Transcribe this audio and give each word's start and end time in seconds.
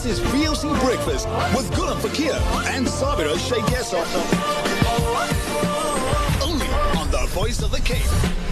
This 0.00 0.20
is 0.20 0.26
VOC 0.26 0.80
Breakfast 0.80 1.26
with 1.56 1.68
Gulam 1.72 1.98
Fakir 1.98 2.32
and 2.72 2.86
Sabira 2.86 3.36
Sheikh. 3.36 3.64
Only 6.40 6.68
on 6.96 7.10
the 7.10 7.26
Voice 7.34 7.62
of 7.62 7.72
the 7.72 7.80
Cape. 7.80 8.47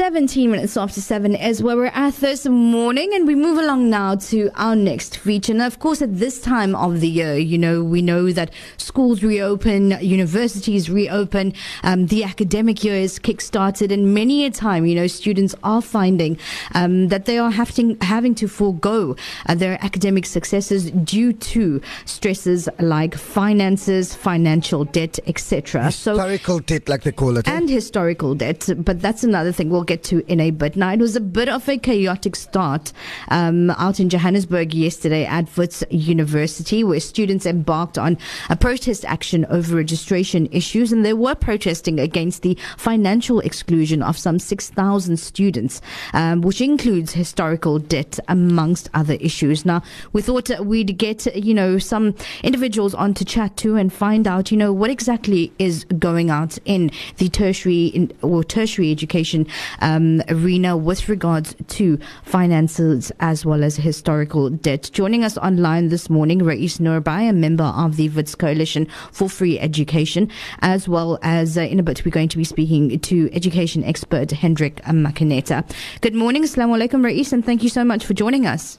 17 0.00 0.50
minutes 0.50 0.78
after 0.78 0.98
7 0.98 1.34
is 1.34 1.62
where 1.62 1.76
we're 1.76 1.84
at 1.92 2.14
this 2.14 2.46
morning, 2.46 3.12
and 3.12 3.26
we 3.26 3.34
move 3.34 3.58
along 3.58 3.90
now 3.90 4.14
to 4.14 4.50
our 4.54 4.74
next 4.74 5.18
feature. 5.18 5.52
Now, 5.52 5.66
of 5.66 5.78
course, 5.78 6.00
at 6.00 6.18
this 6.18 6.40
time 6.40 6.74
of 6.74 7.02
the 7.02 7.06
year, 7.06 7.36
you 7.36 7.58
know, 7.58 7.84
we 7.84 8.00
know 8.00 8.32
that 8.32 8.50
schools 8.78 9.22
reopen, 9.22 9.90
universities 10.00 10.88
reopen, 10.88 11.52
um, 11.82 12.06
the 12.06 12.24
academic 12.24 12.82
year 12.82 12.94
is 12.94 13.18
kick-started, 13.18 13.92
and 13.92 14.14
many 14.14 14.46
a 14.46 14.50
time, 14.50 14.86
you 14.86 14.94
know, 14.94 15.06
students 15.06 15.54
are 15.64 15.82
finding 15.82 16.38
um, 16.74 17.08
that 17.08 17.26
they 17.26 17.36
are 17.36 17.50
having, 17.50 17.98
having 18.00 18.34
to 18.36 18.48
forego 18.48 19.14
uh, 19.48 19.54
their 19.54 19.76
academic 19.84 20.24
successes 20.24 20.90
due 20.92 21.34
to 21.34 21.78
stresses 22.06 22.70
like 22.78 23.14
finances, 23.14 24.14
financial 24.14 24.86
debt, 24.86 25.18
etc. 25.26 25.84
Historical 25.84 26.56
so, 26.56 26.60
debt, 26.60 26.88
like 26.88 27.02
they 27.02 27.12
call 27.12 27.36
it. 27.36 27.46
Eh? 27.46 27.52
And 27.52 27.68
historical 27.68 28.34
debt, 28.34 28.66
but 28.78 29.02
that's 29.02 29.22
another 29.22 29.52
thing. 29.52 29.68
We'll 29.68 29.89
get 29.90 30.04
to 30.04 30.24
in 30.30 30.38
a 30.38 30.52
bit. 30.52 30.76
Now, 30.76 30.92
it 30.92 31.00
was 31.00 31.16
a 31.16 31.20
bit 31.20 31.48
of 31.48 31.68
a 31.68 31.76
chaotic 31.76 32.36
start 32.36 32.92
um, 33.26 33.70
out 33.70 33.98
in 33.98 34.08
Johannesburg 34.08 34.72
yesterday 34.72 35.24
at 35.24 35.56
Wits 35.56 35.82
University, 35.90 36.84
where 36.84 37.00
students 37.00 37.44
embarked 37.44 37.98
on 37.98 38.16
a 38.50 38.54
protest 38.54 39.04
action 39.04 39.44
over 39.46 39.74
registration 39.74 40.48
issues, 40.52 40.92
and 40.92 41.04
they 41.04 41.12
were 41.12 41.34
protesting 41.34 41.98
against 41.98 42.42
the 42.42 42.56
financial 42.76 43.40
exclusion 43.40 44.00
of 44.00 44.16
some 44.16 44.38
6,000 44.38 45.16
students, 45.16 45.80
um, 46.12 46.40
which 46.42 46.60
includes 46.60 47.12
historical 47.12 47.80
debt, 47.80 48.20
amongst 48.28 48.88
other 48.94 49.14
issues. 49.14 49.64
Now, 49.66 49.82
we 50.12 50.22
thought 50.22 50.50
we'd 50.64 50.98
get, 50.98 51.26
you 51.34 51.52
know, 51.52 51.78
some 51.78 52.14
individuals 52.44 52.94
on 52.94 53.12
to 53.14 53.24
chat 53.24 53.56
to 53.56 53.74
and 53.74 53.92
find 53.92 54.28
out, 54.28 54.52
you 54.52 54.56
know, 54.56 54.72
what 54.72 54.90
exactly 54.90 55.52
is 55.58 55.82
going 55.98 56.30
out 56.30 56.58
in 56.64 56.92
the 57.16 57.28
tertiary 57.28 57.86
in, 57.86 58.12
or 58.22 58.44
tertiary 58.44 58.92
education 58.92 59.48
um, 59.80 60.22
arena 60.28 60.76
with 60.76 61.08
regards 61.08 61.54
to 61.68 61.98
finances 62.24 63.12
as 63.20 63.44
well 63.44 63.64
as 63.64 63.76
historical 63.76 64.50
debt. 64.50 64.90
Joining 64.92 65.24
us 65.24 65.38
online 65.38 65.88
this 65.88 66.10
morning, 66.10 66.40
Raees 66.40 66.78
Noorbhai, 66.78 67.28
a 67.28 67.32
member 67.32 67.64
of 67.64 67.96
the 67.96 68.08
Wits 68.10 68.34
Coalition 68.34 68.86
for 69.12 69.28
Free 69.28 69.58
Education, 69.58 70.30
as 70.60 70.88
well 70.88 71.18
as 71.22 71.56
uh, 71.56 71.62
in 71.62 71.78
a 71.78 71.82
bit 71.82 72.04
we're 72.04 72.10
going 72.10 72.28
to 72.28 72.38
be 72.38 72.44
speaking 72.44 72.98
to 73.00 73.30
education 73.32 73.84
expert 73.84 74.30
Hendrick 74.30 74.76
Makaneta. 74.84 75.64
Good 76.00 76.14
morning, 76.14 76.42
Assalamu 76.42 76.78
alaikum, 76.78 77.02
Raees, 77.04 77.32
and 77.32 77.44
thank 77.44 77.62
you 77.62 77.68
so 77.68 77.84
much 77.84 78.04
for 78.04 78.14
joining 78.14 78.46
us. 78.46 78.78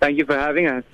Thank 0.00 0.18
you 0.18 0.26
for 0.26 0.36
having 0.38 0.66
us. 0.66 0.84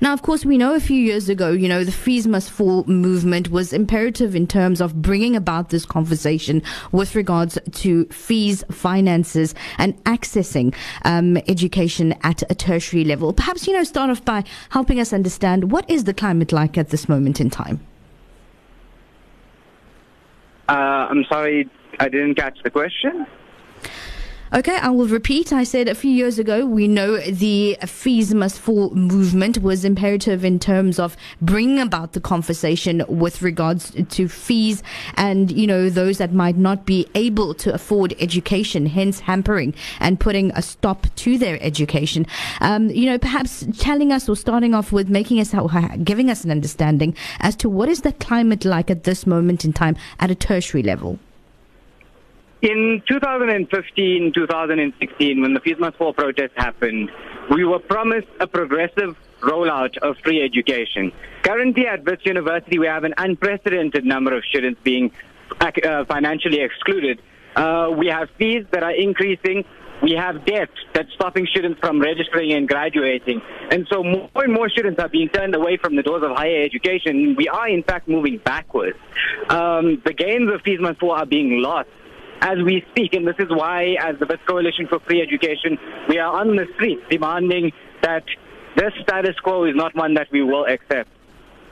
Now, 0.00 0.12
of 0.12 0.22
course, 0.22 0.44
we 0.44 0.56
know 0.56 0.74
a 0.74 0.80
few 0.80 1.00
years 1.00 1.28
ago, 1.28 1.50
you 1.50 1.68
know, 1.68 1.84
the 1.84 1.92
fees 1.92 2.26
must 2.26 2.50
fall 2.50 2.84
movement 2.84 3.50
was 3.50 3.72
imperative 3.72 4.34
in 4.34 4.46
terms 4.46 4.80
of 4.80 5.02
bringing 5.02 5.36
about 5.36 5.68
this 5.68 5.84
conversation 5.84 6.62
with 6.90 7.14
regards 7.14 7.58
to 7.70 8.06
fees, 8.06 8.64
finances, 8.70 9.54
and 9.76 10.02
accessing 10.04 10.74
um, 11.04 11.36
education 11.48 12.14
at 12.22 12.42
a 12.50 12.54
tertiary 12.54 13.04
level. 13.04 13.32
Perhaps, 13.32 13.66
you 13.66 13.74
know, 13.74 13.84
start 13.84 14.10
off 14.10 14.24
by 14.24 14.42
helping 14.70 15.00
us 15.00 15.12
understand 15.12 15.70
what 15.70 15.88
is 15.90 16.04
the 16.04 16.14
climate 16.14 16.50
like 16.50 16.78
at 16.78 16.88
this 16.88 17.08
moment 17.08 17.40
in 17.40 17.50
time? 17.50 17.80
Uh, 20.68 20.72
I'm 20.72 21.24
sorry, 21.30 21.68
I 22.00 22.08
didn't 22.08 22.34
catch 22.36 22.58
the 22.64 22.70
question. 22.70 23.26
Okay, 24.52 24.76
I 24.76 24.90
will 24.90 25.08
repeat. 25.08 25.52
I 25.52 25.64
said 25.64 25.88
a 25.88 25.94
few 25.96 26.10
years 26.10 26.38
ago, 26.38 26.64
we 26.64 26.86
know 26.86 27.18
the 27.18 27.76
fees 27.84 28.32
must 28.32 28.60
fall 28.60 28.90
movement 28.90 29.60
was 29.60 29.84
imperative 29.84 30.44
in 30.44 30.60
terms 30.60 31.00
of 31.00 31.16
bringing 31.42 31.80
about 31.80 32.12
the 32.12 32.20
conversation 32.20 33.04
with 33.08 33.42
regards 33.42 33.90
to 34.08 34.28
fees 34.28 34.84
and, 35.14 35.50
you 35.50 35.66
know, 35.66 35.90
those 35.90 36.18
that 36.18 36.32
might 36.32 36.56
not 36.56 36.86
be 36.86 37.08
able 37.16 37.54
to 37.54 37.74
afford 37.74 38.14
education, 38.20 38.86
hence 38.86 39.18
hampering 39.18 39.74
and 39.98 40.20
putting 40.20 40.52
a 40.52 40.62
stop 40.62 41.08
to 41.16 41.38
their 41.38 41.60
education. 41.60 42.24
Um, 42.60 42.88
you 42.90 43.06
know, 43.06 43.18
perhaps 43.18 43.66
telling 43.78 44.12
us 44.12 44.28
or 44.28 44.36
starting 44.36 44.74
off 44.74 44.92
with 44.92 45.08
making 45.08 45.40
us, 45.40 45.52
giving 46.04 46.30
us 46.30 46.44
an 46.44 46.52
understanding 46.52 47.16
as 47.40 47.56
to 47.56 47.68
what 47.68 47.88
is 47.88 48.02
the 48.02 48.12
climate 48.12 48.64
like 48.64 48.92
at 48.92 49.02
this 49.02 49.26
moment 49.26 49.64
in 49.64 49.72
time 49.72 49.96
at 50.20 50.30
a 50.30 50.36
tertiary 50.36 50.84
level. 50.84 51.18
In 52.62 53.02
2015, 53.06 54.32
2016, 54.32 55.42
when 55.42 55.52
the 55.52 55.60
Fees 55.60 55.76
Must 55.78 55.96
Fall 55.98 56.14
protest 56.14 56.54
happened, 56.56 57.10
we 57.50 57.64
were 57.64 57.78
promised 57.78 58.28
a 58.40 58.46
progressive 58.46 59.14
rollout 59.42 59.98
of 59.98 60.16
free 60.24 60.42
education. 60.42 61.12
Currently 61.42 61.86
at 61.86 62.04
Wits 62.04 62.24
University, 62.24 62.78
we 62.78 62.86
have 62.86 63.04
an 63.04 63.12
unprecedented 63.18 64.06
number 64.06 64.34
of 64.34 64.42
students 64.46 64.80
being 64.82 65.12
uh, 65.60 66.06
financially 66.06 66.60
excluded. 66.60 67.20
Uh, 67.54 67.90
we 67.96 68.06
have 68.06 68.30
fees 68.38 68.64
that 68.70 68.82
are 68.82 68.94
increasing. 68.94 69.62
We 70.02 70.12
have 70.12 70.46
debt 70.46 70.70
that's 70.94 71.12
stopping 71.12 71.46
students 71.46 71.78
from 71.80 72.00
registering 72.00 72.52
and 72.52 72.66
graduating. 72.66 73.42
And 73.70 73.86
so 73.90 74.02
more 74.02 74.30
and 74.36 74.52
more 74.52 74.70
students 74.70 74.98
are 74.98 75.08
being 75.10 75.28
turned 75.28 75.54
away 75.54 75.76
from 75.76 75.94
the 75.94 76.02
doors 76.02 76.22
of 76.22 76.30
higher 76.30 76.62
education. 76.62 77.34
We 77.36 77.48
are, 77.48 77.68
in 77.68 77.82
fact, 77.82 78.08
moving 78.08 78.38
backwards. 78.38 78.98
Um, 79.50 80.00
the 80.06 80.14
gains 80.14 80.50
of 80.52 80.62
Must 80.80 81.00
Fall 81.00 81.12
are 81.12 81.26
being 81.26 81.60
lost 81.60 81.90
as 82.40 82.58
we 82.64 82.84
speak. 82.90 83.14
And 83.14 83.26
this 83.26 83.36
is 83.38 83.48
why, 83.48 83.96
as 84.00 84.18
the 84.18 84.26
Wits 84.26 84.42
Coalition 84.46 84.86
for 84.88 85.00
Free 85.00 85.20
Education, 85.22 85.78
we 86.08 86.18
are 86.18 86.40
on 86.40 86.56
the 86.56 86.66
streets 86.74 87.02
demanding 87.10 87.72
that 88.02 88.24
this 88.76 88.92
status 89.02 89.36
quo 89.40 89.64
is 89.64 89.74
not 89.74 89.94
one 89.94 90.14
that 90.14 90.28
we 90.30 90.42
will 90.42 90.66
accept. 90.66 91.10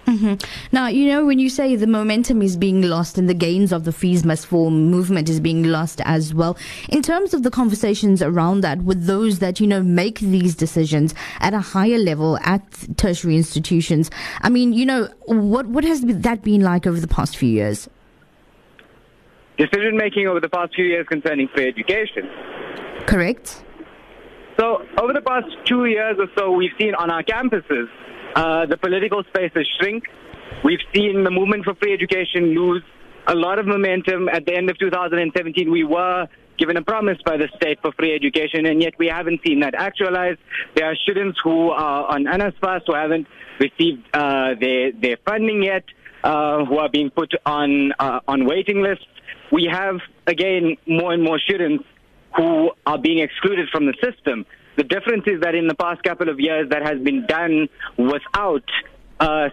Mm-hmm. 0.07 0.35
Now, 0.71 0.89
you 0.89 1.09
know, 1.09 1.25
when 1.25 1.39
you 1.39 1.49
say 1.49 1.77
the 1.77 1.87
momentum 1.87 2.43
is 2.43 2.59
being 2.59 2.83
lost 2.83 3.17
and 3.17 3.29
the 3.29 3.35
gains 3.35 3.73
of 3.73 3.85
the 3.85 3.93
fees 3.93 4.23
must 4.23 4.47
fall 4.47 4.71
movement 4.71 5.31
is 5.31 5.41
being 5.41 5.65
lost 5.65 6.03
as 6.05 6.35
well, 6.35 6.59
in 6.91 7.01
terms 7.01 7.33
of 7.33 7.43
the 7.43 7.51
conversations 7.51 8.21
around 8.21 8.61
that 8.61 8.83
with 8.83 9.07
those 9.07 9.39
that, 9.39 9.61
you 9.61 9.67
know, 9.67 9.83
make 9.83 10.19
these 10.19 10.55
decisions 10.55 11.15
at 11.41 11.55
a 11.55 11.61
higher 11.61 11.99
level 11.99 12.39
at 12.43 12.63
tertiary 12.99 13.37
institutions, 13.37 14.11
I 14.43 14.51
mean, 14.51 14.75
you 14.75 14.85
know, 14.85 15.09
what, 15.25 15.67
what 15.67 15.85
has 15.85 16.03
that 16.03 16.43
been 16.43 16.61
like 16.61 16.87
over 16.87 17.01
the 17.01 17.09
past 17.09 17.39
few 17.39 17.49
years? 17.49 17.89
Decision 19.57 19.97
making 19.97 20.27
over 20.27 20.41
the 20.41 20.49
past 20.49 20.75
few 20.75 20.85
years 20.85 21.07
concerning 21.09 21.49
free 21.49 21.69
education. 21.69 22.29
Correct. 23.07 23.65
So, 24.59 24.87
over 25.01 25.13
the 25.13 25.21
past 25.21 25.47
two 25.67 25.87
years 25.87 26.17
or 26.19 26.29
so, 26.37 26.53
we've 26.53 26.71
seen 26.79 26.95
on 26.95 27.11
our 27.11 27.23
campuses 27.23 27.87
uh, 28.37 28.67
the 28.67 28.77
political 28.77 29.23
spaces 29.25 29.69
shrink. 29.79 30.05
We've 30.63 30.83
seen 30.95 31.25
the 31.25 31.31
movement 31.31 31.65
for 31.65 31.75
free 31.75 31.93
education 31.93 32.55
lose 32.55 32.83
a 33.27 33.35
lot 33.35 33.59
of 33.59 33.67
momentum. 33.67 34.29
At 34.29 34.47
the 34.47 34.55
end 34.55 34.71
of 34.71 34.79
2017, 34.79 35.71
we 35.71 35.83
were 35.83 36.29
given 36.57 36.77
a 36.77 36.83
promise 36.83 37.19
by 37.25 37.37
the 37.37 37.49
state 37.57 37.79
for 37.83 37.91
free 37.93 38.15
education, 38.15 38.67
and 38.67 38.81
yet 38.81 38.95
we 38.99 39.09
haven't 39.09 39.41
seen 39.45 39.61
that 39.61 39.75
actualized. 39.75 40.39
There 40.77 40.87
are 40.87 40.95
students 41.03 41.39
who 41.43 41.71
are 41.71 42.07
on 42.07 42.25
NSFAS 42.25 42.83
who 42.87 42.95
haven't 42.95 43.27
received 43.59 44.05
uh, 44.15 44.55
their, 44.61 44.93
their 44.93 45.17
funding 45.27 45.65
yet, 45.65 45.85
uh, 46.23 46.65
who 46.65 46.79
are 46.79 46.89
being 46.89 47.11
put 47.11 47.33
on, 47.45 47.93
uh, 47.99 48.21
on 48.29 48.47
waiting 48.47 48.83
lists 48.83 49.05
we 49.53 49.69
have, 49.71 50.01
again, 50.27 50.77
more 50.87 51.13
and 51.13 51.23
more 51.23 51.39
students 51.39 51.85
who 52.37 52.71
are 52.87 52.99
being 52.99 53.21
excluded 53.21 53.69
from 53.71 53.87
the 53.87 53.95
system. 54.03 54.45
The 54.77 54.85
difference 54.85 55.25
is 55.27 55.41
that 55.43 55.55
in 55.55 55.69
the 55.69 55.75
past 55.75 56.03
couple 56.03 56.29
of 56.29 56.41
years, 56.41 56.71
that 56.71 56.83
has 56.83 56.99
been 57.01 57.27
done 57.27 57.69
without 57.97 58.65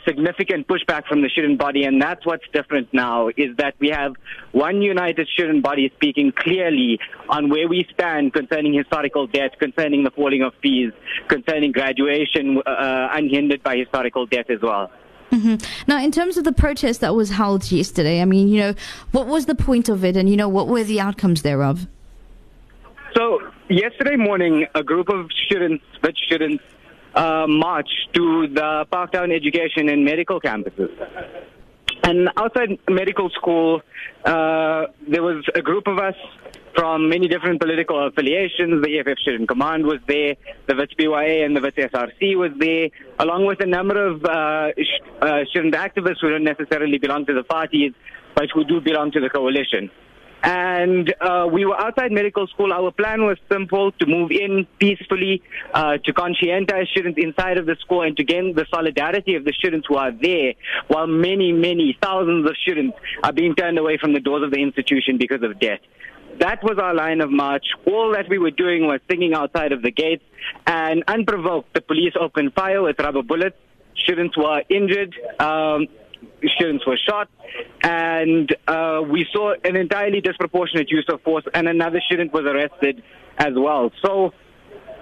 significant 0.07 0.67
pushback 0.67 1.05
from 1.07 1.21
the 1.21 1.29
student 1.29 1.59
body, 1.59 1.83
and 1.83 2.01
that's 2.01 2.25
what's 2.25 2.43
different 2.51 2.91
now, 2.93 3.29
is 3.29 3.55
that 3.57 3.75
we 3.79 3.89
have 3.89 4.13
one 4.51 4.81
united 4.81 5.27
student 5.27 5.63
body 5.63 5.91
speaking 5.95 6.31
clearly 6.35 6.99
on 7.29 7.49
where 7.49 7.67
we 7.67 7.87
stand 7.93 8.33
concerning 8.33 8.73
historical 8.73 9.27
debt, 9.27 9.57
concerning 9.59 10.03
the 10.03 10.11
falling 10.11 10.41
of 10.41 10.53
fees, 10.61 10.91
concerning 11.27 11.71
graduation 11.71 12.57
uh, 12.65 13.09
unhindered 13.13 13.61
by 13.63 13.77
historical 13.77 14.25
debt 14.25 14.49
as 14.49 14.59
well. 14.61 14.91
Mm-hmm. 15.31 15.89
Now, 15.89 16.03
in 16.03 16.11
terms 16.11 16.37
of 16.37 16.43
the 16.43 16.51
protest 16.51 17.01
that 17.01 17.15
was 17.15 17.29
held 17.31 17.71
yesterday, 17.71 18.21
I 18.21 18.25
mean, 18.25 18.49
you 18.49 18.59
know, 18.59 18.73
what 19.11 19.27
was 19.27 19.45
the 19.45 19.55
point 19.55 19.87
of 19.87 20.03
it, 20.03 20.17
and 20.17 20.29
you 20.29 20.35
know, 20.35 20.49
what 20.49 20.67
were 20.67 20.83
the 20.83 20.99
outcomes 20.99 21.41
thereof? 21.41 21.87
So, 23.15 23.39
yesterday 23.69 24.17
morning, 24.17 24.67
a 24.75 24.83
group 24.83 25.09
of 25.09 25.29
students, 25.45 25.83
Wits 26.03 26.19
students, 26.25 26.63
uh, 27.15 27.45
marched 27.47 28.09
to 28.13 28.47
the 28.47 28.85
Parktown 28.91 29.33
Education 29.33 29.89
and 29.89 30.03
Medical 30.03 30.39
campuses. 30.41 30.91
And 32.03 32.29
outside 32.37 32.79
medical 32.89 33.29
school, 33.29 33.81
uh, 34.25 34.85
there 35.07 35.21
was 35.21 35.45
a 35.55 35.61
group 35.61 35.87
of 35.87 35.99
us 35.99 36.15
from 36.75 37.09
many 37.09 37.27
different 37.27 37.59
political 37.59 38.07
affiliations. 38.07 38.83
The 38.83 38.99
EFF 38.99 39.19
Student 39.19 39.49
Command 39.49 39.85
was 39.85 39.99
there, 40.07 40.35
the 40.67 40.75
Wits 40.75 40.93
PYA 40.93 41.45
and 41.45 41.55
the 41.55 41.61
Wits 41.61 41.77
SRC 41.77 42.35
was 42.37 42.51
there, 42.57 42.89
along 43.19 43.45
with 43.45 43.61
a 43.61 43.65
number 43.65 44.05
of 44.05 44.23
uh, 44.23 44.71
uh, 45.21 45.45
student 45.49 45.75
activists 45.75 46.21
who 46.21 46.29
don't 46.29 46.43
necessarily 46.43 46.97
belong 46.97 47.25
to 47.25 47.33
the 47.33 47.43
parties, 47.43 47.93
but 48.35 48.49
who 48.53 48.63
do 48.63 48.81
belong 48.81 49.11
to 49.11 49.19
the 49.19 49.29
coalition. 49.29 49.89
And 50.43 51.13
uh, 51.21 51.47
we 51.51 51.65
were 51.65 51.79
outside 51.79 52.11
medical 52.11 52.47
school. 52.47 52.73
Our 52.73 52.91
plan 52.91 53.25
was 53.25 53.37
simple 53.51 53.91
to 53.91 54.05
move 54.07 54.31
in 54.31 54.65
peacefully, 54.79 55.43
uh, 55.71 55.97
to 56.03 56.13
conscientize 56.13 56.87
students 56.87 57.19
inside 57.21 57.59
of 57.59 57.67
the 57.67 57.75
school 57.79 58.01
and 58.01 58.17
to 58.17 58.23
gain 58.23 58.55
the 58.55 58.65
solidarity 58.73 59.35
of 59.35 59.45
the 59.45 59.53
students 59.53 59.85
who 59.87 59.97
are 59.97 60.11
there, 60.11 60.53
while 60.87 61.05
many, 61.05 61.51
many 61.51 61.95
thousands 62.01 62.49
of 62.49 62.57
students 62.57 62.97
are 63.23 63.31
being 63.31 63.53
turned 63.53 63.77
away 63.77 63.97
from 63.97 64.13
the 64.13 64.19
doors 64.19 64.43
of 64.43 64.49
the 64.49 64.57
institution 64.57 65.17
because 65.19 65.43
of 65.43 65.59
debt. 65.59 65.79
That 66.41 66.63
was 66.63 66.79
our 66.79 66.95
line 66.95 67.21
of 67.21 67.29
march. 67.29 67.65
All 67.85 68.13
that 68.13 68.27
we 68.27 68.39
were 68.39 68.49
doing 68.49 68.87
was 68.87 68.99
singing 69.09 69.35
outside 69.35 69.71
of 69.71 69.83
the 69.83 69.91
gates, 69.91 70.23
and 70.65 71.03
unprovoked, 71.07 71.73
the 71.75 71.81
police 71.81 72.13
opened 72.19 72.53
fire 72.55 72.81
with 72.81 72.97
rubber 72.99 73.21
bullets. 73.21 73.55
Students 73.95 74.35
were 74.35 74.63
injured. 74.67 75.13
Um, 75.39 75.87
students 76.55 76.85
were 76.87 76.97
shot, 77.07 77.29
and 77.83 78.49
uh, 78.67 79.01
we 79.07 79.27
saw 79.31 79.53
an 79.63 79.75
entirely 79.75 80.19
disproportionate 80.19 80.89
use 80.89 81.05
of 81.13 81.21
force, 81.21 81.45
and 81.53 81.67
another 81.67 82.01
student 82.07 82.33
was 82.33 82.45
arrested 82.45 83.03
as 83.37 83.53
well. 83.55 83.91
So 84.03 84.33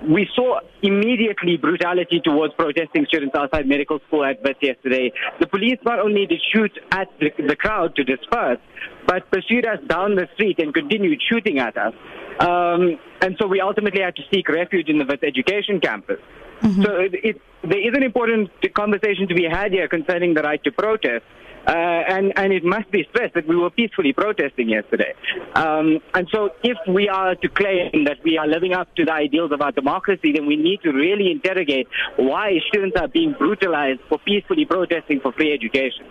we 0.07 0.27
saw 0.35 0.59
immediately 0.81 1.57
brutality 1.57 2.21
towards 2.23 2.53
protesting 2.53 3.05
students 3.07 3.35
outside 3.35 3.67
medical 3.67 3.99
school 4.07 4.23
at 4.23 4.41
Wits 4.43 4.59
yesterday. 4.61 5.11
The 5.39 5.47
police 5.47 5.77
not 5.83 5.99
only 5.99 6.25
did 6.25 6.41
shoot 6.53 6.71
at 6.91 7.07
the, 7.19 7.31
the 7.47 7.55
crowd 7.55 7.95
to 7.95 8.03
disperse, 8.03 8.59
but 9.07 9.29
pursued 9.31 9.65
us 9.65 9.79
down 9.87 10.15
the 10.15 10.27
street 10.33 10.59
and 10.59 10.73
continued 10.73 11.21
shooting 11.29 11.59
at 11.59 11.77
us. 11.77 11.93
Um, 12.39 12.99
and 13.21 13.35
so 13.39 13.47
we 13.47 13.59
ultimately 13.61 14.01
had 14.01 14.15
to 14.15 14.23
seek 14.31 14.47
refuge 14.49 14.87
in 14.87 14.97
the 14.97 15.05
Wits 15.05 15.23
education 15.23 15.79
campus. 15.81 16.19
Mm-hmm. 16.61 16.83
So 16.83 16.95
it, 16.95 17.13
it, 17.13 17.41
there 17.63 17.79
is 17.79 17.93
an 17.93 18.03
important 18.03 18.49
conversation 18.73 19.27
to 19.27 19.35
be 19.35 19.45
had 19.49 19.71
here 19.71 19.87
concerning 19.87 20.33
the 20.33 20.41
right 20.41 20.63
to 20.63 20.71
protest. 20.71 21.23
Uh, 21.67 21.71
and, 21.71 22.33
and 22.37 22.53
it 22.53 22.63
must 22.63 22.89
be 22.89 23.05
stressed 23.09 23.35
that 23.35 23.47
we 23.47 23.55
were 23.55 23.69
peacefully 23.69 24.13
protesting 24.13 24.69
yesterday. 24.69 25.13
Um, 25.55 25.99
and 26.13 26.27
so 26.31 26.51
if 26.63 26.77
we 26.87 27.09
are 27.09 27.35
to 27.35 27.49
claim 27.49 28.05
that 28.05 28.17
we 28.23 28.37
are 28.37 28.47
living 28.47 28.73
up 28.73 28.95
to 28.95 29.05
the 29.05 29.13
ideals 29.13 29.51
of 29.51 29.61
our 29.61 29.71
democracy, 29.71 30.31
then 30.33 30.47
we 30.47 30.55
need 30.55 30.81
to 30.83 30.91
really 30.91 31.29
interrogate 31.29 31.87
why 32.15 32.53
students 32.69 32.97
are 32.99 33.09
being 33.09 33.35
brutalized 33.37 33.99
for 34.07 34.17
peacefully 34.19 34.65
protesting 34.65 35.19
for 35.19 35.33
free 35.33 35.53
education. 35.53 36.05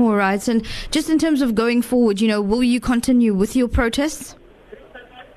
All 0.00 0.14
right. 0.14 0.48
And 0.48 0.66
just 0.90 1.10
in 1.10 1.18
terms 1.18 1.42
of 1.42 1.54
going 1.54 1.82
forward, 1.82 2.22
you 2.22 2.28
know, 2.28 2.40
will 2.40 2.64
you 2.64 2.80
continue 2.80 3.34
with 3.34 3.54
your 3.54 3.68
protests? 3.68 4.34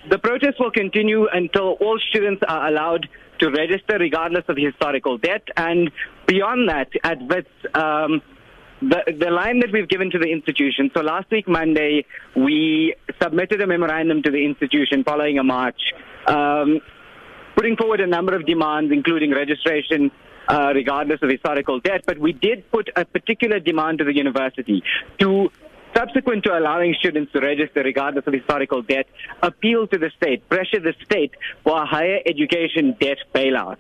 The 0.10 0.18
protests 0.18 0.58
will 0.58 0.72
continue 0.72 1.28
until 1.28 1.74
all 1.82 2.00
students 2.10 2.42
are 2.48 2.70
allowed 2.70 3.10
to 3.40 3.50
register 3.50 3.98
regardless 4.00 4.46
of 4.48 4.56
historical 4.56 5.18
debt. 5.18 5.46
And 5.58 5.92
beyond 6.28 6.70
that, 6.70 6.88
at 7.04 7.22
Wits, 7.24 7.50
um, 7.76 8.22
the, 8.82 9.00
the 9.20 9.32
line 9.32 9.60
that 9.60 9.74
we've 9.74 9.90
given 9.90 10.10
to 10.12 10.18
the 10.18 10.32
institution. 10.32 10.90
So 10.96 11.02
last 11.02 11.30
week, 11.30 11.46
Monday, 11.46 12.06
we 12.34 12.96
submitted 13.22 13.62
a 13.62 13.68
memorandum 13.68 14.24
to 14.24 14.32
the 14.32 14.46
institution 14.46 15.04
following 15.04 15.40
a 15.40 15.44
march, 15.44 15.82
um, 16.26 16.80
putting 17.58 17.76
forward 17.76 18.00
a 18.00 18.08
number 18.08 18.34
of 18.34 18.46
demands, 18.46 18.94
including 18.94 19.32
registration, 19.32 20.10
uh, 20.48 20.72
regardless 20.76 21.22
of 21.22 21.30
historical 21.30 21.80
debt. 21.80 22.04
But 22.06 22.18
we 22.18 22.34
did 22.34 22.70
put 22.72 22.90
a 22.96 23.06
particular 23.06 23.60
demand 23.60 24.00
to 24.00 24.04
the 24.04 24.16
university 24.16 24.84
to 25.20 25.52
subsequent 25.96 26.44
to 26.44 26.58
allowing 26.58 26.96
students 27.00 27.32
to 27.34 27.40
register 27.40 27.84
regardless 27.84 28.26
of 28.26 28.34
historical 28.34 28.82
debt, 28.82 29.08
appeal 29.42 29.88
to 29.88 29.98
the 29.98 30.12
state, 30.18 30.48
pressure 30.50 30.80
the 30.80 30.94
state 31.04 31.32
for 31.64 31.82
a 31.82 31.86
higher 31.86 32.20
education 32.26 32.96
debt 33.00 33.18
bailout. 33.34 33.78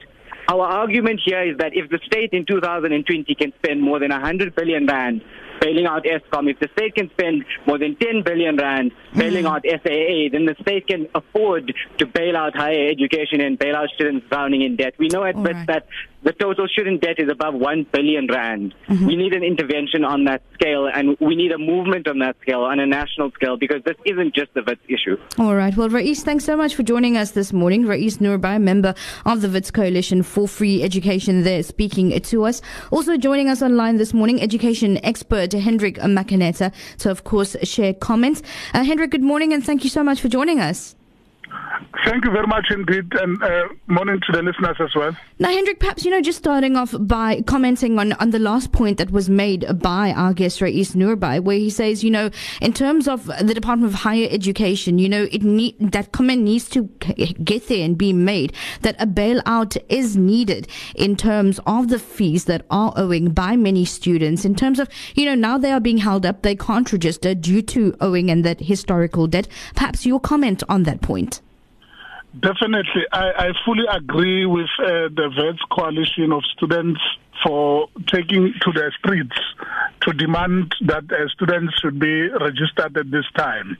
Our 0.47 0.65
argument 0.65 1.21
here 1.23 1.41
is 1.41 1.57
that 1.59 1.71
if 1.73 1.89
the 1.89 1.99
state 2.05 2.33
in 2.33 2.45
2020 2.45 3.33
can 3.35 3.53
spend 3.63 3.81
more 3.81 3.99
than 3.99 4.11
100 4.11 4.53
billion 4.55 4.85
rand 4.85 5.21
bailing 5.61 5.85
out 5.85 6.03
Eskom, 6.03 6.51
if 6.51 6.59
the 6.59 6.67
state 6.75 6.95
can 6.95 7.09
spend 7.11 7.45
more 7.65 7.77
than 7.77 7.95
10 7.95 8.23
billion 8.23 8.57
rand 8.57 8.91
bailing 9.15 9.45
out 9.45 9.63
SAA, 9.63 10.27
then 10.31 10.45
the 10.45 10.55
state 10.61 10.87
can 10.87 11.07
afford 11.15 11.73
to 11.97 12.05
bail 12.05 12.35
out 12.35 12.55
higher 12.57 12.89
education 12.89 13.39
and 13.39 13.57
bail 13.57 13.75
out 13.75 13.87
students 13.95 14.25
drowning 14.29 14.63
in 14.63 14.75
debt. 14.75 14.95
We 14.97 15.07
know 15.07 15.23
at 15.23 15.35
right. 15.35 15.65
that 15.67 15.87
the 16.23 16.33
total 16.33 16.67
student 16.67 17.01
debt 17.01 17.19
is 17.19 17.29
above 17.29 17.53
1 17.53 17.87
billion 17.91 18.27
rand. 18.27 18.73
Mm-hmm. 18.87 19.05
We 19.05 19.15
need 19.15 19.33
an 19.33 19.43
intervention 19.43 20.03
on 20.03 20.25
that 20.25 20.41
scale 20.53 20.87
and 20.87 21.17
we 21.19 21.35
need 21.35 21.51
a 21.51 21.57
movement 21.57 22.07
on 22.07 22.19
that 22.19 22.35
scale, 22.41 22.61
on 22.61 22.79
a 22.79 22.85
national 22.85 23.31
scale, 23.31 23.57
because 23.57 23.83
this 23.83 23.97
isn't 24.05 24.33
just 24.33 24.53
the 24.53 24.63
WITS 24.63 24.81
issue. 24.87 25.17
All 25.37 25.55
right. 25.55 25.75
Well, 25.75 25.89
Raees, 25.89 26.23
thanks 26.23 26.45
so 26.45 26.55
much 26.55 26.75
for 26.75 26.83
joining 26.83 27.17
us 27.17 27.31
this 27.31 27.51
morning. 27.51 27.85
Raees 27.85 28.17
Noorbhai, 28.17 28.61
member 28.61 28.95
of 29.25 29.41
the 29.41 29.49
WITS 29.49 29.71
Coalition 29.71 30.23
for 30.23 30.47
Free 30.47 30.81
Education 30.81 31.43
there 31.43 31.63
speaking 31.63 32.19
to 32.19 32.45
us. 32.45 32.61
Also 32.91 33.17
joining 33.17 33.49
us 33.49 33.61
online 33.61 33.97
this 33.97 34.13
morning, 34.13 34.41
education 34.41 35.03
expert 35.03 35.51
Hendrick 35.53 35.97
Makaneta 35.97 36.73
to, 36.99 37.11
of 37.11 37.23
course, 37.23 37.55
share 37.63 37.93
comments. 37.93 38.41
Uh, 38.73 38.83
Hendrick, 38.83 39.11
good 39.11 39.21
morning 39.21 39.53
and 39.53 39.63
thank 39.65 39.83
you 39.83 39.89
so 39.89 40.03
much 40.03 40.21
for 40.21 40.29
joining 40.29 40.59
us. 40.59 40.95
Thank 42.05 42.25
you 42.25 42.31
very 42.31 42.47
much 42.47 42.67
indeed, 42.69 43.13
and 43.13 43.41
uh, 43.41 43.67
morning 43.87 44.19
to 44.27 44.31
the 44.31 44.43
listeners 44.43 44.75
as 44.79 44.93
well. 44.95 45.15
Now, 45.39 45.49
Hendrick, 45.49 45.79
perhaps, 45.79 46.05
you 46.05 46.11
know, 46.11 46.21
just 46.21 46.37
starting 46.37 46.75
off 46.75 46.93
by 46.99 47.41
commenting 47.41 47.97
on, 47.97 48.13
on 48.13 48.29
the 48.29 48.39
last 48.39 48.71
point 48.71 48.97
that 48.97 49.11
was 49.11 49.29
made 49.29 49.65
by 49.79 50.11
our 50.11 50.33
guest, 50.33 50.59
Raees 50.59 50.95
Noorbhai, 50.95 51.41
where 51.41 51.57
he 51.57 51.69
says, 51.69 52.03
you 52.03 52.11
know, 52.11 52.29
in 52.61 52.73
terms 52.73 53.07
of 53.07 53.25
the 53.25 53.53
Department 53.53 53.91
of 53.91 53.99
Higher 54.01 54.27
Education, 54.29 54.99
you 54.99 55.09
know, 55.09 55.27
it 55.31 55.43
need, 55.43 55.75
that 55.79 56.11
comment 56.11 56.43
needs 56.43 56.69
to 56.69 56.83
get 57.43 57.67
there 57.67 57.83
and 57.83 57.97
be 57.97 58.13
made, 58.13 58.53
that 58.81 58.95
a 59.01 59.07
bailout 59.07 59.77
is 59.89 60.15
needed 60.15 60.67
in 60.95 61.15
terms 61.15 61.59
of 61.65 61.87
the 61.87 61.99
fees 61.99 62.45
that 62.45 62.65
are 62.69 62.93
owing 62.95 63.31
by 63.31 63.55
many 63.55 63.85
students, 63.85 64.45
in 64.45 64.55
terms 64.55 64.79
of, 64.79 64.89
you 65.15 65.25
know, 65.25 65.35
now 65.35 65.57
they 65.57 65.71
are 65.71 65.79
being 65.79 65.97
held 65.99 66.25
up, 66.25 66.41
they 66.41 66.55
can't 66.55 66.91
register 66.91 67.33
due 67.33 67.61
to 67.61 67.95
owing 68.01 68.29
and 68.29 68.43
that 68.43 68.59
historical 68.59 69.25
debt. 69.27 69.47
Perhaps 69.75 70.05
your 70.05 70.19
comment 70.19 70.61
on 70.69 70.83
that 70.83 71.01
point. 71.01 71.41
Definitely. 72.39 73.03
I, 73.11 73.31
I 73.37 73.47
fully 73.63 73.85
agree 73.91 74.45
with 74.45 74.69
uh, 74.79 75.09
the 75.13 75.29
Wits 75.37 75.59
coalition 75.71 76.31
of 76.31 76.41
students 76.57 76.99
for 77.45 77.87
taking 78.07 78.53
to 78.61 78.71
the 78.71 78.91
streets 78.97 79.37
to 80.01 80.13
demand 80.13 80.73
that 80.87 81.03
uh, 81.11 81.27
students 81.29 81.73
should 81.79 81.99
be 81.99 82.29
registered 82.29 82.97
at 82.97 83.11
this 83.11 83.25
time. 83.35 83.77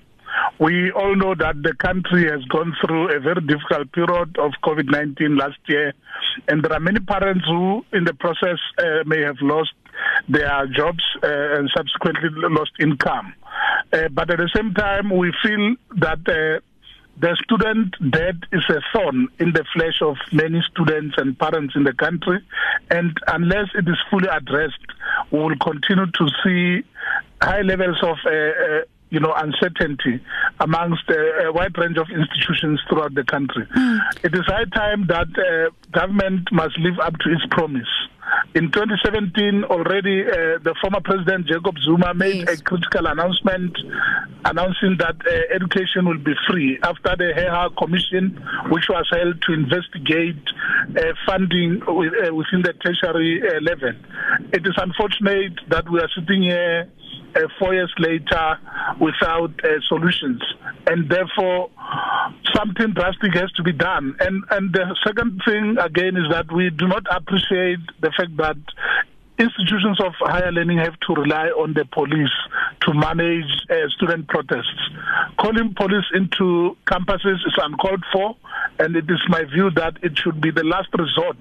We 0.60 0.92
all 0.92 1.16
know 1.16 1.36
that 1.36 1.62
the 1.64 1.74
country 1.76 2.30
has 2.30 2.44
gone 2.46 2.74
through 2.82 3.16
a 3.16 3.20
very 3.20 3.42
difficult 3.42 3.92
period 3.92 4.38
of 4.38 4.52
COVID 4.64 4.90
19 4.90 5.36
last 5.36 5.58
year, 5.68 5.94
and 6.48 6.64
there 6.64 6.74
are 6.74 6.80
many 6.80 7.00
parents 7.00 7.46
who, 7.48 7.84
in 7.92 8.04
the 8.04 8.14
process, 8.14 8.60
uh, 8.78 9.04
may 9.06 9.22
have 9.22 9.38
lost 9.42 9.74
their 10.30 10.68
jobs 10.68 11.04
uh, 11.24 11.58
and 11.58 11.70
subsequently 11.76 12.30
lost 12.50 12.72
income. 12.80 13.34
Uh, 13.92 14.10
but 14.10 14.30
at 14.32 14.38
the 14.38 14.50
same 14.56 14.74
time, 14.74 15.16
we 15.16 15.32
feel 15.44 15.76
that 15.98 16.20
uh, 16.28 16.60
the 17.20 17.38
student 17.44 17.96
debt 18.12 18.36
is 18.52 18.64
a 18.70 18.82
thorn 18.92 19.28
in 19.40 19.54
the 19.54 19.64
flesh 19.74 20.02
of 20.02 20.18
many 20.32 20.62
students 20.72 21.16
and 21.18 21.38
parents 21.38 21.76
in 21.76 21.84
the 21.84 21.94
country, 21.94 22.40
and 22.90 23.16
unless 23.28 23.68
it 23.76 23.88
is 23.88 23.98
fully 24.10 24.28
addressed, 24.28 24.80
we 25.32 25.40
will 25.40 25.58
continue 25.62 26.08
to 26.08 26.28
see 26.44 26.84
high 27.42 27.62
levels 27.62 28.02
of 28.02 28.18
uh, 28.26 28.30
uh, 28.30 28.82
you 29.14 29.20
know, 29.20 29.32
uncertainty 29.36 30.20
amongst 30.60 31.08
a, 31.08 31.46
a, 31.46 31.54
wide 31.54 31.78
range 31.78 31.98
of 31.98 32.08
institutions 32.10 32.82
throughout 32.90 33.14
the 33.14 33.24
country. 33.24 33.64
Mm. 33.78 34.00
It 34.24 34.34
is 34.34 34.42
high 34.48 34.66
time 34.74 35.06
that 35.06 35.28
uh, 35.38 35.70
government 35.92 36.52
must 36.52 36.80
live 36.80 36.98
up 37.00 37.14
to 37.20 37.32
its 37.32 37.46
promise. 37.52 37.88
In 38.56 38.72
2017, 38.72 39.64
already 39.66 40.22
uh, 40.22 40.60
the 40.62 40.76
former 40.82 41.02
president 41.02 41.48
Jacob 41.48 41.76
Zuma 41.80 42.14
made 42.14 42.48
yes. 42.48 42.60
a 42.60 42.64
critical 42.64 43.08
announcement 43.08 43.76
announcing 44.46 44.98
that 45.00 45.16
uh, 45.26 45.56
education 45.56 46.06
will 46.06 46.20
be 46.20 46.34
free 46.48 46.78
after 46.84 47.16
the 47.18 47.34
Heher 47.36 47.76
commission, 47.78 48.38
which 48.70 48.86
was 48.90 49.08
held 49.12 49.42
to 49.42 49.54
investigate 49.54 50.42
uh, 50.98 51.14
funding 51.26 51.82
with, 51.88 52.14
uh, 52.14 52.34
within 52.34 52.62
the 52.62 52.74
tertiary 52.74 53.42
uh, 53.42 53.60
level. 53.62 53.94
It 54.54 54.66
is 54.66 54.74
unfortunate 54.78 55.60
that 55.70 55.90
we 55.90 56.00
are 56.00 56.10
sitting 56.16 56.44
here 56.44 56.90
uh, 57.36 57.42
four 57.60 57.74
years 57.74 57.94
later 58.00 58.58
without 59.00 59.52
uh, 59.64 59.80
solutions, 59.88 60.42
and 60.88 61.10
therefore 61.10 61.70
something 62.56 62.94
drastic 62.94 63.34
has 63.34 63.52
to 63.54 63.64
be 63.64 63.72
done. 63.72 64.16
And 64.20 64.44
and 64.52 64.74
the 64.74 64.96
second 65.06 65.42
thing 65.46 65.78
again 65.80 66.16
is 66.18 66.30
that 66.32 66.52
we 66.52 66.70
do 66.70 66.88
not 66.88 67.04
appreciate 67.10 67.80
the 68.02 68.12
fact 68.18 68.38
that 68.38 68.58
institutions 69.40 70.00
of 70.00 70.14
higher 70.20 70.52
learning 70.52 70.78
have 70.78 70.98
to 71.08 71.14
rely 71.14 71.48
on 71.48 71.74
the 71.74 71.86
police 71.86 72.32
to 72.82 72.94
manage 72.94 73.50
uh, 73.70 73.90
student 73.90 74.28
protests. 74.28 74.90
Calling 75.40 75.74
police 75.76 76.06
into 76.14 76.78
campuses 76.86 77.42
is 77.46 77.58
uncalled 77.58 78.04
for, 78.12 78.36
and 78.80 78.96
it 78.96 79.06
is 79.10 79.22
my 79.30 79.44
view 79.44 79.70
that 79.72 79.98
it 80.02 80.18
should 80.18 80.42
be 80.42 80.52
the 80.52 80.64
last 80.64 80.90
resort. 80.98 81.38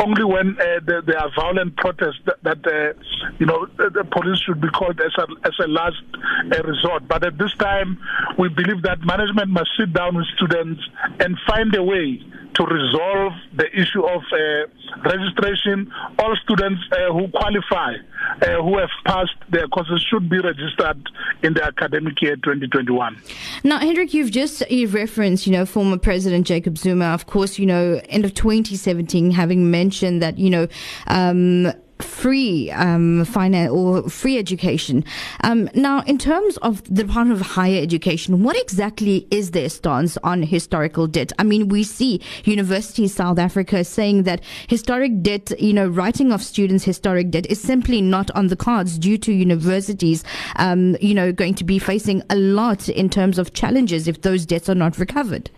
Only 0.00 0.24
when 0.24 0.56
uh, 0.60 0.80
there, 0.84 1.02
there, 1.02 1.18
are 1.18 1.30
violent 1.34 1.76
protests 1.76 2.20
that, 2.26 2.42
that 2.42 2.66
uh, 2.66 2.92
you 3.38 3.46
know 3.46 3.66
the, 3.76 4.04
police 4.10 4.38
should 4.40 4.60
be 4.60 4.68
called 4.68 5.00
as 5.00 5.12
a, 5.18 5.26
as 5.46 5.54
a 5.60 5.68
last 5.68 6.02
uh, 6.14 6.62
resort. 6.64 7.06
But 7.08 7.24
at 7.24 7.38
this 7.38 7.54
time, 7.54 7.98
we 8.38 8.48
believe 8.48 8.82
that 8.82 9.00
management 9.04 9.50
must 9.50 9.70
sit 9.78 9.92
down 9.92 10.16
with 10.16 10.26
students 10.36 10.82
and 11.20 11.38
find 11.46 11.74
a 11.74 11.82
way 11.82 12.20
to 12.54 12.64
resolve 12.64 13.32
the 13.56 13.66
issue 13.72 14.04
of 14.04 14.22
uh, 14.32 15.08
registration. 15.08 15.90
All 16.18 16.36
students 16.36 16.82
uh, 16.92 17.12
who 17.12 17.28
qualify, 17.28 17.94
uh, 18.42 18.62
who 18.62 18.78
have 18.78 18.90
passed 19.06 19.34
their 19.50 19.66
courses, 19.68 20.04
should 20.08 20.28
be 20.28 20.38
registered 20.38 21.08
in 21.42 21.54
the 21.54 21.64
academic 21.64 22.20
year 22.20 22.36
2021. 22.36 23.20
Now, 23.64 23.78
Hendrick, 23.78 24.12
you've 24.12 24.30
just 24.30 24.68
you've 24.70 24.94
referenced, 24.94 25.46
you 25.46 25.52
know, 25.52 25.64
former 25.64 25.98
President 25.98 26.46
Jacob 26.46 26.71
Zuma, 26.76 27.06
of 27.06 27.26
course, 27.26 27.58
you 27.58 27.66
know, 27.66 28.00
end 28.08 28.24
of 28.24 28.34
2017, 28.34 29.30
having 29.30 29.70
mentioned 29.70 30.22
that, 30.22 30.38
you 30.38 30.50
know, 30.50 30.68
um, 31.06 31.72
free 32.02 32.70
um, 32.72 33.24
finance 33.24 33.70
or 33.70 34.08
free 34.08 34.38
education. 34.38 35.04
Um, 35.44 35.70
now, 35.74 36.02
in 36.02 36.18
terms 36.18 36.56
of 36.58 36.82
the 36.84 37.04
Department 37.04 37.40
of 37.40 37.46
Higher 37.46 37.80
Education, 37.80 38.42
what 38.42 38.60
exactly 38.60 39.26
is 39.30 39.52
their 39.52 39.68
stance 39.68 40.18
on 40.18 40.42
historical 40.42 41.06
debt? 41.06 41.32
I 41.38 41.44
mean, 41.44 41.68
we 41.68 41.84
see 41.84 42.20
University 42.44 43.08
South 43.08 43.38
Africa 43.38 43.84
saying 43.84 44.24
that 44.24 44.42
historic 44.68 45.22
debt, 45.22 45.52
you 45.60 45.72
know, 45.72 45.88
writing 45.88 46.32
off 46.32 46.42
students' 46.42 46.84
historic 46.84 47.30
debt 47.30 47.46
is 47.46 47.60
simply 47.60 48.00
not 48.00 48.30
on 48.32 48.48
the 48.48 48.56
cards 48.56 48.98
due 48.98 49.18
to 49.18 49.32
universities, 49.32 50.24
um, 50.56 50.96
you 51.00 51.14
know, 51.14 51.32
going 51.32 51.54
to 51.54 51.64
be 51.64 51.78
facing 51.78 52.22
a 52.30 52.36
lot 52.36 52.88
in 52.88 53.08
terms 53.08 53.38
of 53.38 53.54
challenges 53.54 54.08
if 54.08 54.22
those 54.22 54.44
debts 54.44 54.68
are 54.68 54.74
not 54.74 54.98
recovered. 54.98 55.50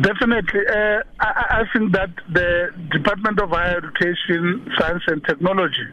Definitely. 0.00 0.60
Uh, 0.68 1.00
I, 1.20 1.60
I, 1.60 1.64
think 1.72 1.92
that 1.92 2.10
the 2.30 2.68
Department 2.92 3.40
of 3.40 3.48
Higher 3.48 3.78
Education, 3.78 4.70
Science 4.78 5.02
and 5.06 5.24
Technology 5.24 5.88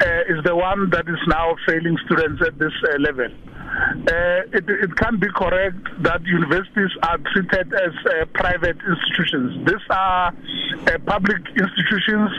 uh, 0.00 0.32
is 0.32 0.44
the 0.44 0.54
one 0.54 0.90
that 0.90 1.08
is 1.08 1.18
now 1.26 1.56
failing 1.66 1.98
students 2.06 2.40
at 2.46 2.56
this 2.58 2.72
uh, 2.84 2.96
level. 2.98 3.28
Uh, 3.74 4.46
it, 4.52 4.64
it 4.68 4.96
can 4.96 5.18
be 5.18 5.26
correct 5.34 5.82
that 6.02 6.22
universities 6.24 6.90
are 7.02 7.18
treated 7.32 7.72
as 7.74 7.92
uh, 8.06 8.24
private 8.34 8.76
institutions. 8.86 9.66
These 9.66 9.86
are 9.90 10.28
uh, 10.28 10.98
public 11.06 11.42
institutions 11.48 12.30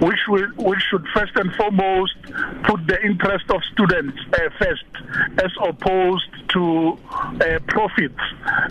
which 0.00 0.20
will, 0.28 0.46
which 0.58 0.80
should 0.90 1.04
first 1.14 1.32
and 1.34 1.52
foremost 1.54 2.14
put 2.64 2.86
the 2.86 2.98
interest 3.02 3.50
of 3.50 3.60
students 3.72 4.16
uh, 4.34 4.38
first, 4.60 4.84
as 5.42 5.50
opposed 5.62 6.30
to 6.50 6.98
uh, 7.14 7.58
profits. 7.66 8.20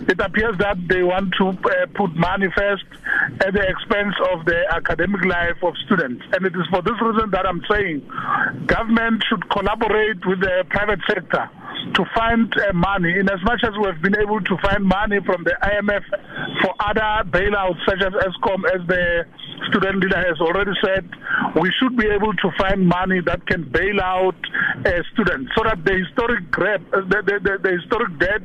It 0.08 0.20
appears 0.20 0.56
that 0.58 0.78
they 0.88 1.02
want 1.02 1.34
to 1.38 1.52
put 1.94 2.14
money 2.16 2.46
first 2.56 2.84
at 3.40 3.52
the 3.52 3.68
expense 3.68 4.14
of 4.32 4.46
the 4.46 4.64
academic 4.70 5.24
life 5.26 5.62
of 5.62 5.74
students, 5.84 6.24
and 6.32 6.46
it 6.46 6.54
is 6.56 6.66
for 6.70 6.80
this 6.80 6.96
reason 7.02 7.30
that 7.32 7.46
I'm 7.46 7.62
saying 7.68 8.00
government 8.66 9.24
should 9.28 9.48
collaborate 9.50 10.24
with 10.24 10.40
the 10.40 10.64
private 10.70 11.00
sector 11.06 11.50
to 11.92 12.04
find 12.14 12.52
uh, 12.56 12.72
money, 12.72 13.18
in 13.18 13.28
as 13.28 13.42
much 13.44 13.60
as 13.64 13.72
we 13.78 13.86
have 13.86 14.00
been 14.00 14.16
able 14.18 14.40
to 14.40 14.56
find 14.62 14.84
money 14.84 15.18
from 15.26 15.44
the 15.44 15.54
IMF 15.62 16.04
for 16.62 16.74
other 16.80 17.28
bailouts, 17.30 17.84
such 17.86 18.00
as 18.00 18.12
Eskom, 18.24 18.64
as 18.72 18.86
the 18.88 19.26
student 19.68 20.00
leader 20.02 20.16
has 20.16 20.40
already 20.40 20.72
said, 20.82 21.08
we 21.60 21.70
should 21.78 21.96
be 21.96 22.06
able 22.06 22.32
to 22.34 22.50
find 22.58 22.86
money 22.86 23.20
that 23.20 23.46
can 23.46 23.64
bail 23.70 24.00
out 24.00 24.36
uh, 24.86 24.90
students 25.12 25.50
so 25.56 25.64
that 25.64 25.84
the 25.84 25.94
historic 26.04 26.50
grab, 26.50 26.82
uh, 26.92 27.00
the, 27.02 27.22
the, 27.22 27.36
the, 27.42 27.58
the, 27.62 27.72
historic 27.80 28.18
debt 28.18 28.42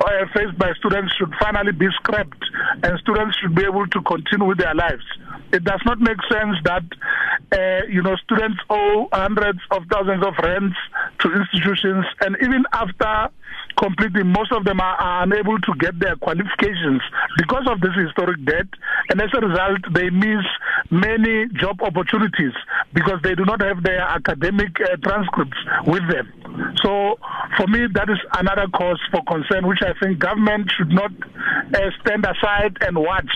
uh, 0.00 0.26
faced 0.34 0.56
by 0.58 0.72
students 0.78 1.14
should 1.16 1.32
finally 1.40 1.72
be 1.72 1.86
scrapped 1.96 2.44
and 2.82 2.98
students 3.00 3.36
should 3.38 3.54
be 3.54 3.64
able 3.64 3.86
to 3.86 4.00
continue 4.02 4.46
with 4.46 4.58
their 4.58 4.74
lives. 4.74 5.04
It 5.52 5.64
does 5.64 5.80
not 5.84 6.00
make 6.00 6.18
sense 6.30 6.56
that 6.64 6.84
uh, 7.52 7.86
you 7.88 8.02
know 8.02 8.16
students 8.16 8.58
owe 8.70 9.08
hundreds 9.12 9.58
of 9.70 9.82
thousands 9.90 10.24
of 10.24 10.34
rents 10.42 10.76
to 11.20 11.32
institutions, 11.32 12.06
and 12.20 12.36
even 12.40 12.64
after 12.72 13.28
completing, 13.76 14.26
most 14.28 14.52
of 14.52 14.64
them 14.64 14.80
are, 14.80 14.96
are, 14.96 15.22
unable 15.24 15.58
to 15.58 15.72
get 15.78 15.98
their 15.98 16.16
qualifications 16.16 17.02
because 17.38 17.66
of 17.66 17.80
this 17.80 17.94
historic 17.96 18.44
debt, 18.44 18.66
and 19.10 19.20
as 19.20 19.30
a 19.34 19.40
result, 19.40 19.80
they 19.94 20.10
miss 20.10 20.44
many 20.90 21.46
job 21.54 21.80
opportunities 21.82 22.52
because 22.92 23.20
they 23.22 23.34
do 23.34 23.44
not 23.44 23.60
have 23.62 23.82
their 23.82 24.00
academic 24.00 24.76
uh, 24.80 24.96
transcripts 25.02 25.58
with 25.86 26.02
them. 26.10 26.28
So, 26.82 27.18
for 27.56 27.66
me, 27.68 27.86
that 27.94 28.08
is 28.10 28.18
another 28.38 28.66
cause 28.74 29.00
for 29.10 29.22
concern, 29.24 29.66
which 29.66 29.82
I 29.82 29.92
think 30.02 30.18
government 30.18 30.70
should 30.76 30.90
not 30.90 31.12
uh, 31.12 31.90
stand 32.00 32.26
aside 32.26 32.76
and 32.80 32.96
watch. 32.96 33.30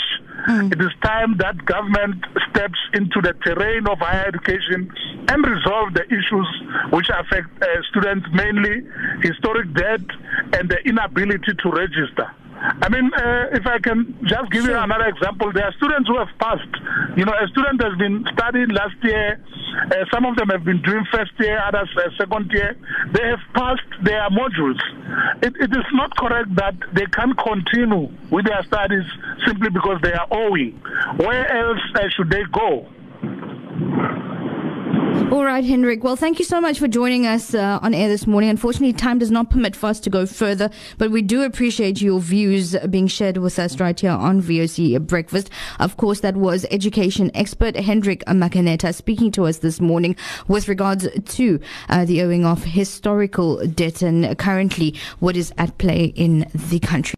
Mm. 0.48 0.72
It 0.72 0.80
is 0.80 0.90
time 1.02 1.36
that 1.38 1.64
government 1.64 2.24
steps 2.50 2.78
into 2.92 3.20
the 3.22 3.32
terrain 3.44 3.86
of 3.88 3.98
higher 3.98 4.26
education 4.26 4.90
and 5.28 5.46
resolve 5.46 5.94
the 5.94 6.04
issues 6.06 6.48
which 6.90 7.08
affect 7.08 7.48
uh, 7.62 7.66
students, 7.90 8.26
mainly 8.32 8.82
historic 9.22 9.72
debt 9.74 10.04
and 10.52 10.68
the 10.68 10.78
inability 10.84 11.54
to 11.62 11.70
register. 11.70 12.30
I 12.64 12.88
mean, 12.88 13.12
uh, 13.12 13.52
if 13.52 13.66
I 13.66 13.78
can 13.78 14.16
just 14.24 14.50
give 14.50 14.64
you 14.64 14.74
another 14.76 15.04
example, 15.04 15.52
there 15.52 15.66
are 15.66 15.72
students 15.74 16.08
who 16.08 16.16
have 16.16 16.32
passed. 16.38 16.72
You 17.16 17.26
know, 17.26 17.34
a 17.36 17.46
student 17.48 17.82
has 17.82 17.92
been 17.98 18.24
studying 18.32 18.70
last 18.70 18.96
year. 19.02 19.38
Uh, 19.90 20.04
some 20.10 20.24
of 20.24 20.36
them 20.36 20.48
have 20.48 20.64
been 20.64 20.80
doing 20.80 21.04
first 21.12 21.32
year, 21.38 21.60
others 21.60 21.90
uh, 21.96 22.08
second 22.16 22.50
year. 22.52 22.74
They 23.12 23.26
have 23.28 23.40
passed 23.52 23.92
their 24.02 24.30
modules. 24.30 24.80
It, 25.42 25.52
it 25.60 25.76
is 25.76 25.84
not 25.92 26.16
correct 26.16 26.54
that 26.56 26.74
they 26.94 27.04
can 27.06 27.34
continue 27.34 28.08
with 28.30 28.46
their 28.46 28.62
studies 28.64 29.04
simply 29.46 29.68
because 29.68 30.00
they 30.02 30.14
are 30.14 30.28
owing. 30.30 30.80
Where 31.16 31.46
else 31.46 31.80
uh, 31.96 32.08
should 32.16 32.30
they 32.30 32.44
go? 32.50 32.88
All 35.14 35.44
right, 35.44 35.64
Hendrick. 35.64 36.02
Well, 36.02 36.16
thank 36.16 36.38
you 36.38 36.44
so 36.44 36.60
much 36.60 36.78
for 36.78 36.88
joining 36.88 37.24
us 37.26 37.54
uh, 37.54 37.78
on 37.82 37.94
air 37.94 38.08
this 38.08 38.26
morning. 38.26 38.50
Unfortunately, 38.50 38.92
time 38.92 39.18
does 39.18 39.30
not 39.30 39.48
permit 39.48 39.76
for 39.76 39.86
us 39.86 40.00
to 40.00 40.10
go 40.10 40.26
further, 40.26 40.70
but 40.98 41.10
we 41.10 41.22
do 41.22 41.42
appreciate 41.42 42.00
your 42.00 42.18
views 42.18 42.76
being 42.90 43.06
shared 43.06 43.36
with 43.36 43.58
us 43.58 43.78
right 43.78 43.98
here 43.98 44.10
on 44.10 44.42
VOC 44.42 45.06
Breakfast. 45.06 45.50
Of 45.78 45.96
course, 45.96 46.20
that 46.20 46.36
was 46.36 46.66
education 46.70 47.30
expert 47.34 47.76
Hendrick 47.76 48.24
Makaneta 48.26 48.92
speaking 48.92 49.30
to 49.32 49.46
us 49.46 49.58
this 49.58 49.80
morning 49.80 50.16
with 50.48 50.66
regards 50.68 51.06
to 51.36 51.60
uh, 51.88 52.04
the 52.04 52.22
owing 52.22 52.44
of 52.44 52.64
historical 52.64 53.64
debt 53.66 54.02
and 54.02 54.36
currently 54.38 54.94
what 55.20 55.36
is 55.36 55.52
at 55.58 55.78
play 55.78 56.06
in 56.16 56.50
the 56.54 56.80
country. 56.80 57.12